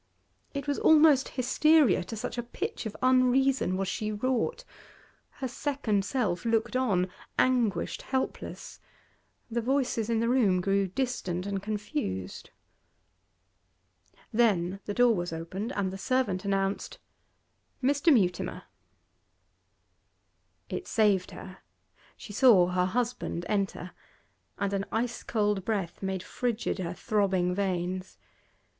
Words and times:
It 0.55 0.65
was 0.67 0.79
almost 0.79 1.29
hysteria, 1.37 2.03
to 2.05 2.15
such 2.17 2.39
a 2.39 2.41
pitch 2.41 2.87
of 2.87 2.97
unreason 3.03 3.77
was 3.77 3.87
she 3.87 4.11
wrought. 4.11 4.63
Her 5.33 5.47
second 5.47 6.03
self 6.05 6.43
looked 6.43 6.75
on, 6.75 7.07
anguished, 7.37 8.01
helpless. 8.01 8.79
The 9.51 9.61
voices 9.61 10.09
in 10.09 10.19
the 10.19 10.27
room 10.27 10.59
grew 10.59 10.87
distant 10.87 11.45
and 11.45 11.61
confused. 11.61 12.49
Then 14.33 14.79
the 14.85 14.95
door 14.95 15.13
was 15.15 15.31
opened 15.31 15.71
and 15.73 15.93
the 15.93 15.99
servant 15.99 16.45
announced 16.45 16.97
'Mr. 17.83 18.11
Mutimer.' 18.11 18.63
It 20.67 20.87
saved 20.87 21.29
her. 21.29 21.59
She 22.17 22.33
saw 22.33 22.69
her 22.69 22.85
husband 22.87 23.45
enter, 23.47 23.91
and 24.57 24.73
an 24.73 24.85
ice 24.91 25.21
cold 25.21 25.63
breath 25.63 26.01
made 26.01 26.23
frigid 26.23 26.79
her 26.79 26.95
throbbing 26.95 27.53
veins. 27.53 28.17